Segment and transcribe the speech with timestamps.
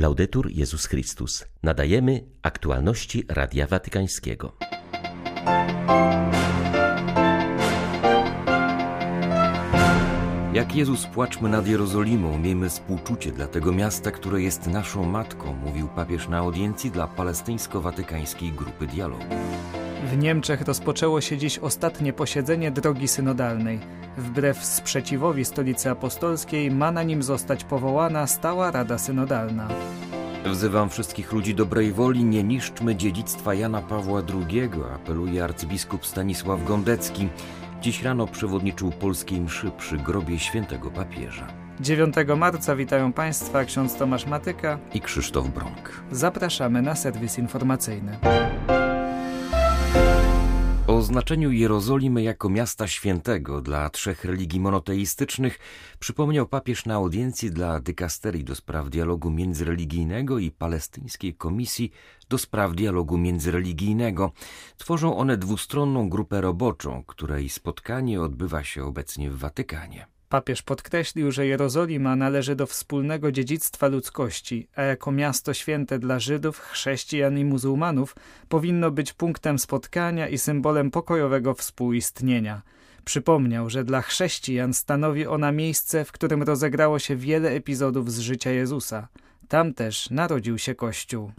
[0.00, 1.44] Laudetur Jezus Chrystus.
[1.62, 4.56] Nadajemy aktualności Radia Watykańskiego.
[10.52, 15.88] Jak Jezus płaczmy nad Jerozolimą, miejmy współczucie dla tego miasta, które jest naszą matką, mówił
[15.88, 19.24] papież na audiencji dla palestyńsko-watykańskiej grupy dialogu.
[20.04, 23.80] W Niemczech rozpoczęło się dziś ostatnie posiedzenie drogi synodalnej.
[24.18, 29.68] Wbrew sprzeciwowi stolicy apostolskiej ma na nim zostać powołana stała Rada Synodalna.
[30.46, 37.28] Wzywam wszystkich ludzi dobrej woli, nie niszczmy dziedzictwa Jana Pawła II, apeluje arcybiskup Stanisław Gondecki.
[37.80, 41.46] Dziś rano przewodniczył polskiej mszy przy grobie świętego papieża.
[41.80, 46.02] 9 marca witają Państwa ksiądz Tomasz Matyka i Krzysztof Brąk.
[46.10, 48.18] Zapraszamy na serwis informacyjny.
[51.00, 55.58] O znaczeniu Jerozolimy jako miasta świętego dla trzech religii monoteistycznych
[55.98, 61.90] przypomniał papież na audiencji dla dykasterii do spraw dialogu międzyreligijnego i palestyńskiej komisji
[62.28, 64.32] do spraw dialogu międzyreligijnego.
[64.76, 70.19] Tworzą one dwustronną grupę roboczą, której spotkanie odbywa się obecnie w Watykanie.
[70.30, 76.58] Papież podkreślił, że Jerozolima należy do wspólnego dziedzictwa ludzkości, a jako miasto święte dla Żydów,
[76.58, 78.16] chrześcijan i muzułmanów
[78.48, 82.62] powinno być punktem spotkania i symbolem pokojowego współistnienia.
[83.04, 88.50] Przypomniał, że dla chrześcijan stanowi ona miejsce, w którym rozegrało się wiele epizodów z życia
[88.50, 89.08] Jezusa.
[89.48, 91.32] Tam też narodził się Kościół.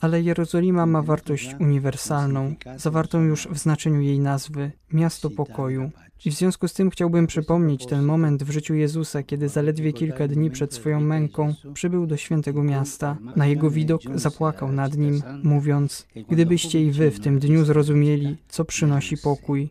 [0.00, 5.90] Ale Jerozolima ma wartość uniwersalną, zawartą już w znaczeniu jej nazwy miasto pokoju.
[6.24, 10.28] I w związku z tym chciałbym przypomnieć ten moment w życiu Jezusa, kiedy zaledwie kilka
[10.28, 13.16] dni przed swoją męką przybył do świętego miasta.
[13.36, 18.64] Na jego widok zapłakał nad nim, mówiąc: Gdybyście i wy w tym dniu zrozumieli, co
[18.64, 19.70] przynosi pokój.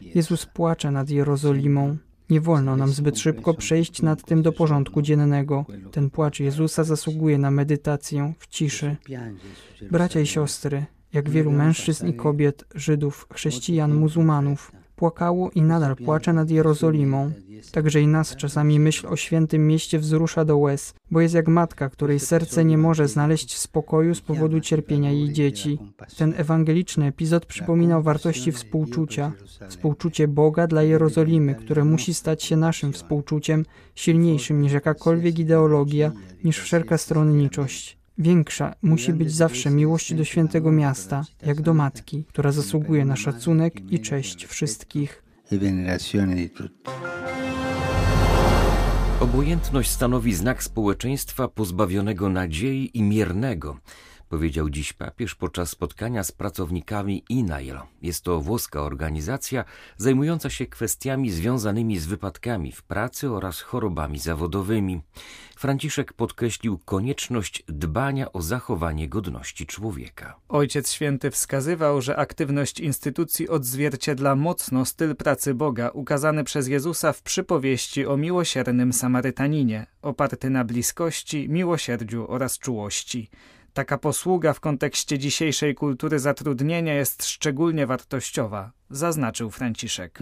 [0.00, 1.96] Jezus płacze nad Jerozolimą.
[2.30, 5.64] Nie wolno nam zbyt szybko przejść nad tym do porządku dziennego.
[5.90, 8.96] Ten płacz Jezusa zasługuje na medytację w ciszy.
[9.90, 16.32] Bracia i siostry, jak wielu mężczyzn i kobiet, Żydów, chrześcijan, muzułmanów, płakało i nadal płacze
[16.32, 17.32] nad Jerozolimą.
[17.72, 21.88] Także i nas czasami myśl o świętym mieście wzrusza do łez, bo jest jak matka,
[21.88, 25.78] której serce nie może znaleźć spokoju z powodu cierpienia jej dzieci.
[26.18, 29.32] Ten ewangeliczny epizod przypominał wartości współczucia.
[29.68, 36.12] Współczucie Boga dla Jerozolimy, które musi stać się naszym współczuciem, silniejszym niż jakakolwiek ideologia,
[36.44, 38.03] niż wszelka stronniczość.
[38.18, 43.92] Większa musi być zawsze miłość do świętego miasta, jak do matki, która zasługuje na szacunek
[43.92, 45.22] i cześć wszystkich.
[49.20, 53.78] Obojętność stanowi znak społeczeństwa pozbawionego nadziei i miernego
[54.34, 57.78] powiedział dziś papież podczas spotkania z pracownikami INAIL.
[58.02, 59.64] Jest to włoska organizacja
[59.96, 65.00] zajmująca się kwestiami związanymi z wypadkami w pracy oraz chorobami zawodowymi.
[65.56, 70.36] Franciszek podkreślił konieczność dbania o zachowanie godności człowieka.
[70.48, 77.22] Ojciec Święty wskazywał, że aktywność instytucji odzwierciedla mocno styl pracy Boga ukazany przez Jezusa w
[77.22, 83.30] przypowieści o miłosiernym Samarytaninie, oparty na bliskości, miłosierdziu oraz czułości.
[83.74, 90.18] Taka posługa w kontekście dzisiejszej kultury zatrudnienia jest szczególnie wartościowa, zaznaczył Franciszek.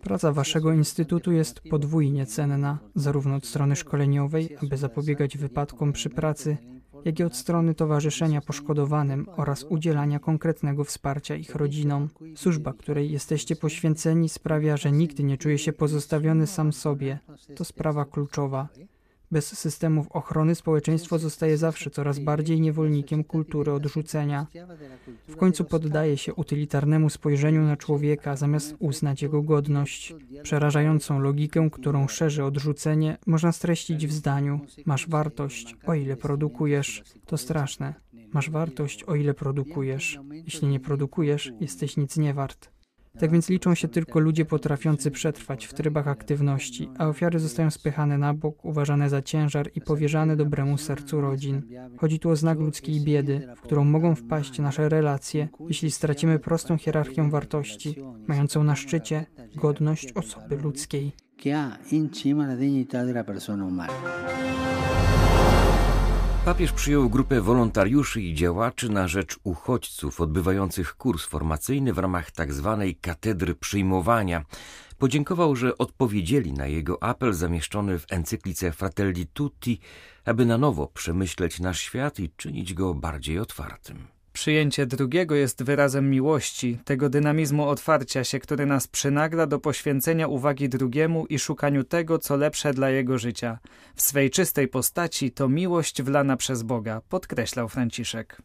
[0.00, 6.56] Praca waszego instytutu jest podwójnie cenna, zarówno od strony szkoleniowej, aby zapobiegać wypadkom przy pracy,
[7.04, 12.08] jak i od strony towarzyszenia poszkodowanym oraz udzielania konkretnego wsparcia ich rodzinom.
[12.36, 17.18] Służba, której jesteście poświęceni, sprawia, że nigdy nie czuje się pozostawiony sam sobie.
[17.56, 18.68] To sprawa kluczowa.
[19.30, 24.46] Bez systemów ochrony społeczeństwo zostaje zawsze coraz bardziej niewolnikiem kultury odrzucenia.
[25.28, 30.14] W końcu poddaje się utylitarnemu spojrzeniu na człowieka, zamiast uznać jego godność.
[30.42, 37.02] Przerażającą logikę, którą szerzy odrzucenie, można streścić w zdaniu: Masz wartość, o ile produkujesz.
[37.26, 37.94] To straszne.
[38.32, 40.18] Masz wartość, o ile produkujesz.
[40.44, 42.75] Jeśli nie produkujesz, jesteś nic nie wart.
[43.18, 48.18] Tak więc liczą się tylko ludzie potrafiący przetrwać w trybach aktywności, a ofiary zostają spychane
[48.18, 51.62] na bok, uważane za ciężar i powierzane dobremu sercu rodzin.
[51.96, 56.76] Chodzi tu o znak ludzkiej biedy, w którą mogą wpaść nasze relacje, jeśli stracimy prostą
[56.76, 57.96] hierarchię wartości,
[58.26, 59.26] mającą na szczycie
[59.56, 61.12] godność osoby ludzkiej.
[66.46, 72.76] Papież przyjął grupę wolontariuszy i działaczy na rzecz uchodźców odbywających kurs formacyjny w ramach tzw.
[72.80, 74.44] Tak katedry przyjmowania.
[74.98, 79.80] Podziękował, że odpowiedzieli na jego apel zamieszczony w encyklice Fratelli Tutti,
[80.24, 84.15] aby na nowo przemyśleć nasz świat i czynić go bardziej otwartym.
[84.36, 90.68] Przyjęcie drugiego jest wyrazem miłości, tego dynamizmu otwarcia się, który nas przynagla do poświęcenia uwagi
[90.68, 93.58] drugiemu i szukaniu tego, co lepsze dla jego życia.
[93.94, 98.42] W swej czystej postaci to miłość wlana przez Boga, podkreślał Franciszek.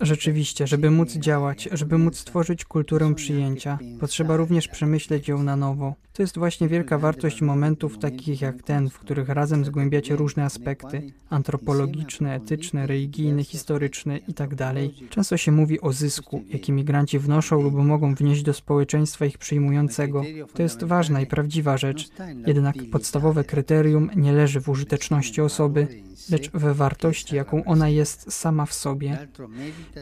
[0.00, 5.94] Rzeczywiście, żeby móc działać, żeby móc stworzyć kulturę przyjęcia, potrzeba również przemyśleć ją na nowo.
[6.16, 11.12] To jest właśnie wielka wartość momentów takich jak ten, w których razem zgłębiacie różne aspekty
[11.30, 14.56] antropologiczne, etyczne, religijne, historyczne itd.
[14.56, 19.38] Tak Często się mówi o zysku, jaki migranci wnoszą lub mogą wnieść do społeczeństwa ich
[19.38, 20.22] przyjmującego.
[20.54, 22.08] To jest ważna i prawdziwa rzecz,
[22.46, 25.88] jednak podstawowe kryterium nie leży w użyteczności osoby,
[26.30, 29.28] lecz we wartości, jaką ona jest sama w sobie.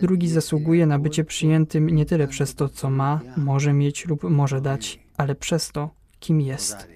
[0.03, 4.61] Drugi zasługuje na bycie przyjętym nie tyle przez to, co ma, może mieć lub może
[4.61, 6.89] dać, ale przez to, kim jest.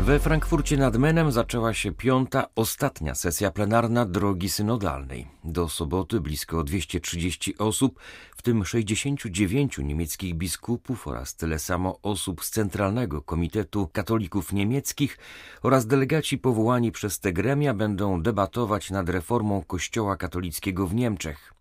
[0.00, 5.26] We Frankfurcie nad Menem zaczęła się piąta, ostatnia sesja plenarna drogi synodalnej.
[5.44, 8.00] Do soboty blisko 230 osób,
[8.36, 15.18] w tym 69 niemieckich biskupów oraz tyle samo osób z Centralnego Komitetu Katolików Niemieckich
[15.62, 21.54] oraz delegaci powołani przez te gremia będą debatować nad reformą Kościoła katolickiego w Niemczech.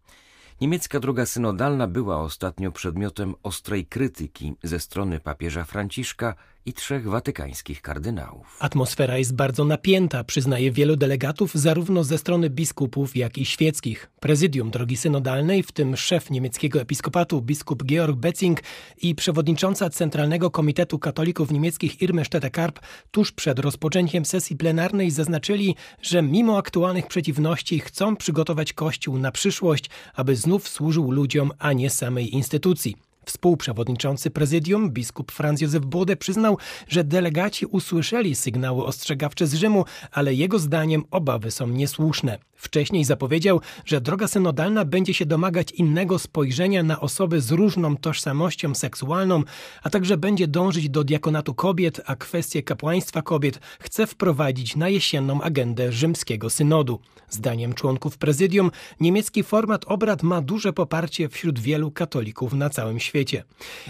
[0.62, 6.36] Niemiecka droga synodalna była ostatnio przedmiotem ostrej krytyki ze strony papieża Franciszka
[6.66, 8.58] i trzech watykańskich kardynałów.
[8.60, 14.10] Atmosfera jest bardzo napięta, przyznaje wielu delegatów, zarówno ze strony biskupów, jak i świeckich.
[14.20, 18.60] Prezydium drogi synodalnej, w tym szef niemieckiego episkopatu biskup Georg Betzing
[19.02, 22.80] i przewodnicząca Centralnego Komitetu Katolików Niemieckich Irme Stette-Karp
[23.12, 29.90] tuż przed rozpoczęciem sesji plenarnej zaznaczyli, że mimo aktualnych przeciwności chcą przygotować Kościół na przyszłość,
[30.14, 32.96] aby znów służył ludziom, a nie samej instytucji.
[33.26, 40.34] Współprzewodniczący prezydium, biskup Franz Józef Bode, przyznał, że delegaci usłyszeli sygnały ostrzegawcze z Rzymu, ale
[40.34, 42.38] jego zdaniem obawy są niesłuszne.
[42.56, 48.76] Wcześniej zapowiedział, że droga synodalna będzie się domagać innego spojrzenia na osoby z różną tożsamością
[48.76, 49.44] seksualną,
[49.84, 55.42] a także będzie dążyć do diakonatu kobiet, a kwestie kapłaństwa kobiet chce wprowadzić na jesienną
[55.42, 57.00] agendę rzymskiego synodu.
[57.30, 63.13] Zdaniem członków prezydium, niemiecki format obrad ma duże poparcie wśród wielu katolików na całym świecie.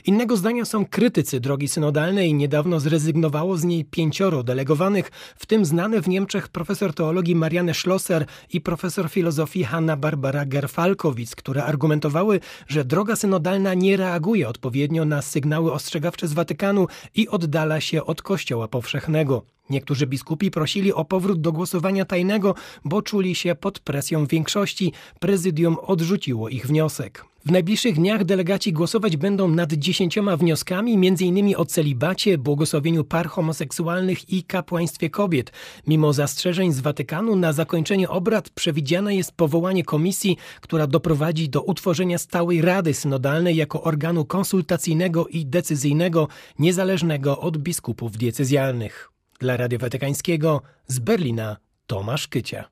[0.06, 2.34] Innego zdania są krytycy drogi synodalnej.
[2.34, 8.26] Niedawno zrezygnowało z niej pięcioro delegowanych, w tym znany w Niemczech profesor teologii Marianne Schlosser
[8.54, 15.22] i profesor filozofii Hanna Barbara Gerfalkowicz, które argumentowały, że droga synodalna nie reaguje odpowiednio na
[15.22, 19.46] sygnały ostrzegawcze z Watykanu i oddala się od Kościoła powszechnego.
[19.70, 22.56] Niektórzy biskupi prosili o powrót do głosowania tajnego,
[22.86, 24.94] bo czuli się pod presją większości.
[25.20, 27.33] Prezydium odrzuciło ich wniosek.
[27.46, 31.56] W najbliższych dniach delegaci głosować będą nad dziesięcioma wnioskami, m.in.
[31.58, 35.52] o celibacie, błogosławieniu par homoseksualnych i kapłaństwie kobiet.
[35.88, 42.18] Mimo zastrzeżeń z Watykanu na zakończenie obrad przewidziane jest powołanie komisji, która doprowadzi do utworzenia
[42.18, 46.28] stałej Rady Synodalnej jako organu konsultacyjnego i decyzyjnego,
[46.60, 49.12] niezależnego od biskupów diecezjalnych.
[49.40, 51.58] Dla Radio Watykańskiego z Berlina
[51.88, 52.70] Tomasz Kycia.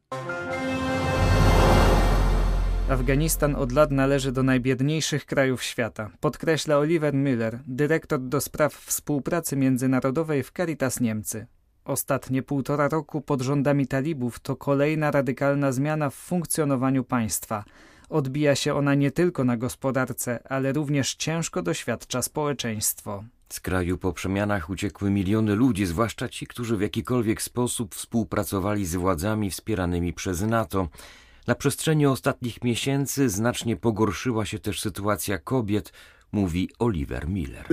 [2.91, 9.55] Afganistan od lat należy do najbiedniejszych krajów świata, podkreśla Oliver Müller, dyrektor do spraw współpracy
[9.55, 11.47] międzynarodowej w Caritas Niemcy.
[11.85, 17.63] Ostatnie półtora roku pod rządami talibów to kolejna radykalna zmiana w funkcjonowaniu państwa.
[18.09, 23.23] Odbija się ona nie tylko na gospodarce, ale również ciężko doświadcza społeczeństwo.
[23.49, 28.95] Z kraju po przemianach uciekły miliony ludzi, zwłaszcza ci, którzy w jakikolwiek sposób współpracowali z
[28.95, 30.87] władzami wspieranymi przez NATO.
[31.47, 35.93] Na przestrzeni ostatnich miesięcy znacznie pogorszyła się też sytuacja kobiet,
[36.31, 37.65] mówi Oliver Miller.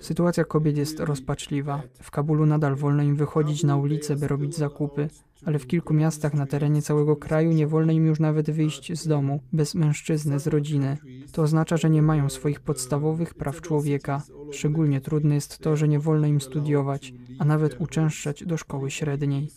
[0.00, 1.82] Sytuacja kobiet jest rozpaczliwa.
[2.02, 5.08] W Kabulu nadal wolno im wychodzić na ulicę, by robić zakupy,
[5.44, 9.06] ale w kilku miastach na terenie całego kraju nie wolno im już nawet wyjść z
[9.06, 10.98] domu, bez mężczyzny, z rodziny.
[11.32, 14.22] To oznacza, że nie mają swoich podstawowych praw człowieka.
[14.52, 19.48] Szczególnie trudne jest to, że nie wolno im studiować, a nawet uczęszczać do szkoły średniej.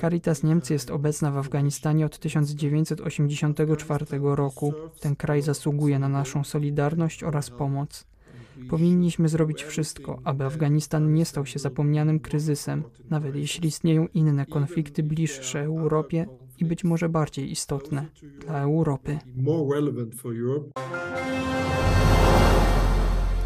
[0.00, 4.74] Caritas Niemcy jest obecna w Afganistanie od 1984 roku.
[5.00, 8.06] Ten kraj zasługuje na naszą solidarność oraz pomoc.
[8.70, 15.02] Powinniśmy zrobić wszystko, aby Afganistan nie stał się zapomnianym kryzysem, nawet jeśli istnieją inne konflikty
[15.02, 16.26] bliższe Europie
[16.58, 18.06] i być może bardziej istotne
[18.46, 19.18] dla Europy.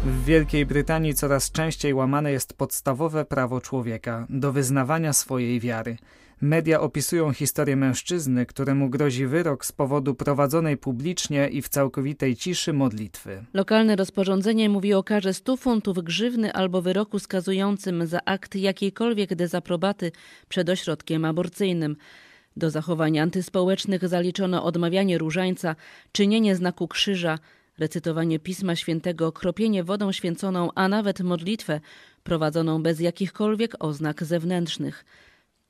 [0.05, 5.97] W Wielkiej Brytanii coraz częściej łamane jest podstawowe prawo człowieka do wyznawania swojej wiary.
[6.41, 12.73] Media opisują historię mężczyzny, któremu grozi wyrok z powodu prowadzonej publicznie i w całkowitej ciszy
[12.73, 13.45] modlitwy.
[13.53, 20.11] Lokalne rozporządzenie mówi o karze 100 funtów grzywny albo wyroku skazującym za akt jakiejkolwiek dezaprobaty
[20.49, 21.95] przed ośrodkiem aborcyjnym.
[22.57, 25.75] Do zachowań antyspołecznych zaliczono odmawianie różańca,
[26.11, 27.39] czynienie znaku krzyża,
[27.77, 31.79] recytowanie Pisma Świętego, kropienie wodą święconą, a nawet modlitwę
[32.23, 35.05] prowadzoną bez jakichkolwiek oznak zewnętrznych.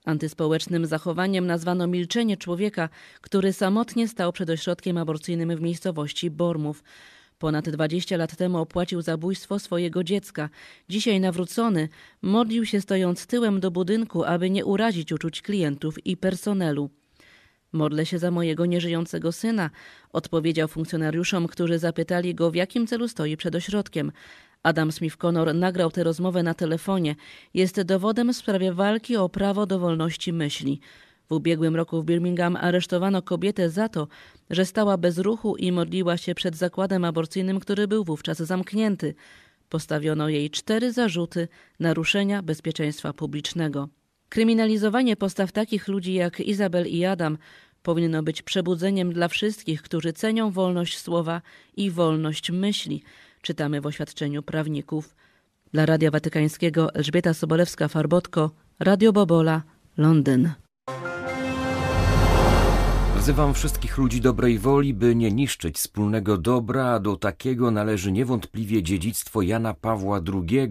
[0.05, 2.89] Antyspołecznym zachowaniem nazwano milczenie człowieka,
[3.21, 6.83] który samotnie stał przed ośrodkiem aborcyjnym w miejscowości Bormów.
[7.39, 10.49] Ponad 20 lat temu opłacił zabójstwo swojego dziecka.
[10.89, 11.89] Dzisiaj nawrócony
[12.21, 16.89] modlił się stojąc tyłem do budynku, aby nie urazić uczuć klientów i personelu.
[17.73, 19.69] Modlę się za mojego nieżyjącego syna,
[20.13, 24.11] odpowiedział funkcjonariuszom, którzy zapytali go, w jakim celu stoi przed ośrodkiem.
[24.63, 27.15] Adam Smith-Connor nagrał tę rozmowę na telefonie.
[27.53, 30.79] Jest dowodem w sprawie walki o prawo do wolności myśli.
[31.29, 34.07] W ubiegłym roku w Birmingham aresztowano kobietę za to,
[34.49, 39.15] że stała bez ruchu i modliła się przed zakładem aborcyjnym, który był wówczas zamknięty.
[39.69, 41.47] Postawiono jej cztery zarzuty
[41.79, 43.89] naruszenia bezpieczeństwa publicznego.
[44.29, 47.37] Kryminalizowanie postaw takich ludzi jak Izabel i Adam
[47.83, 51.41] powinno być przebudzeniem dla wszystkich, którzy cenią wolność słowa
[51.77, 53.03] i wolność myśli,
[53.41, 55.15] czytamy w oświadczeniu prawników.
[55.73, 59.61] Dla Radia Watykańskiego Elżbieta Sobolewska-Farbotko, Radio Bobola,
[59.97, 60.51] Londyn.
[63.21, 68.83] Wzywam wszystkich ludzi dobrej woli, by nie niszczyć wspólnego dobra, a do takiego należy niewątpliwie
[68.83, 70.69] dziedzictwo Jana Pawła II.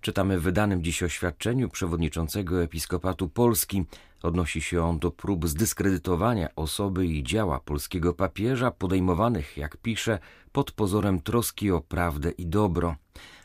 [0.00, 3.84] Czytamy w wydanym dziś oświadczeniu przewodniczącego Episkopatu Polski.
[4.22, 10.18] Odnosi się on do prób zdyskredytowania osoby i działa polskiego papieża, podejmowanych, jak pisze,
[10.52, 12.96] pod pozorem troski o prawdę i dobro.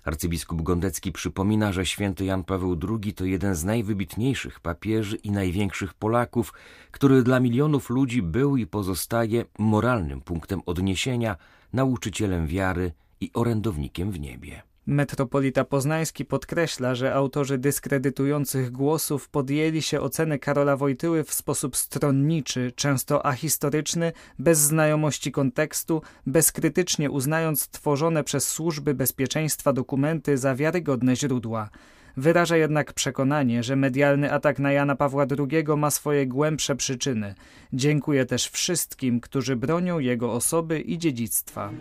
[0.03, 5.93] Arcybiskup Gondecki przypomina, że święty Jan Paweł II to jeden z najwybitniejszych papieży i największych
[5.93, 6.53] Polaków,
[6.91, 11.35] który dla milionów ludzi był i pozostaje moralnym punktem odniesienia,
[11.73, 12.91] nauczycielem wiary
[13.21, 14.72] i orędownikiem w niebie.
[14.87, 22.71] Metropolita Poznański podkreśla, że autorzy dyskredytujących głosów podjęli się oceny Karola Wojtyły w sposób stronniczy,
[22.75, 31.69] często ahistoryczny, bez znajomości kontekstu, bezkrytycznie uznając tworzone przez służby bezpieczeństwa dokumenty za wiarygodne źródła.
[32.17, 37.35] Wyraża jednak przekonanie, że medialny atak na Jana Pawła II ma swoje głębsze przyczyny.
[37.73, 41.71] Dziękuję też wszystkim, którzy bronią jego osoby i dziedzictwa.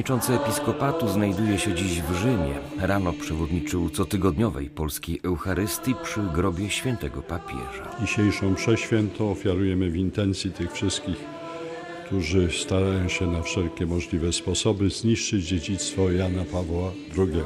[0.00, 2.54] Przewodniczący episkopatu znajduje się dziś w Rzymie.
[2.78, 7.96] Rano przewodniczył cotygodniowej polskiej Eucharystii przy grobie świętego papieża.
[8.00, 11.16] Dzisiejszą przeświętą ofiarujemy w intencji tych wszystkich,
[12.06, 17.42] którzy starają się na wszelkie możliwe sposoby zniszczyć dziedzictwo Jana Pawła II.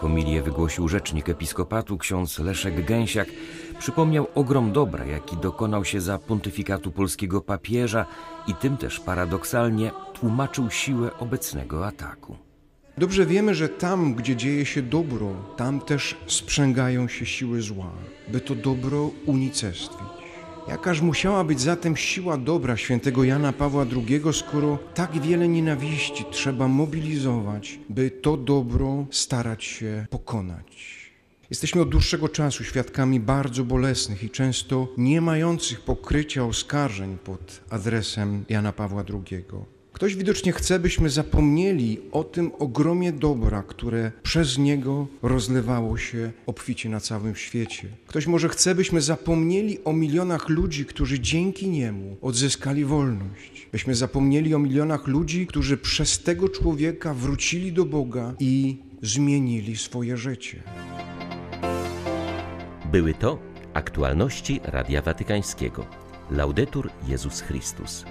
[0.00, 3.28] Homilię wygłosił rzecznik episkopatu ksiądz Leszek Gęsiak.
[3.78, 8.06] Przypomniał ogrom dobra, jaki dokonał się za pontyfikatu polskiego papieża
[8.46, 9.90] i tym też paradoksalnie
[10.20, 12.36] tłumaczył siłę obecnego ataku.
[12.98, 17.92] Dobrze wiemy, że tam, gdzie dzieje się dobro, tam też sprzęgają się siły zła,
[18.28, 20.18] by to dobro unicestwić.
[20.68, 26.68] Jakaż musiała być zatem siła dobra świętego Jana Pawła II, skoro tak wiele nienawiści trzeba
[26.68, 30.98] mobilizować, by to dobro starać się pokonać.
[31.50, 38.44] Jesteśmy od dłuższego czasu świadkami bardzo bolesnych i często nie mających pokrycia oskarżeń pod adresem
[38.48, 39.44] Jana Pawła II.
[39.98, 46.88] Ktoś widocznie chce, byśmy zapomnieli o tym ogromie dobra, które przez niego rozlewało się obficie
[46.88, 47.88] na całym świecie.
[48.06, 53.68] Ktoś może chce, byśmy zapomnieli o milionach ludzi, którzy dzięki niemu odzyskali wolność.
[53.72, 60.16] Byśmy zapomnieli o milionach ludzi, którzy przez tego człowieka wrócili do Boga i zmienili swoje
[60.16, 60.62] życie.
[62.92, 63.38] Były to
[63.74, 65.86] aktualności Radia Watykańskiego.
[66.30, 68.04] Laudetur Jezus Chrystus.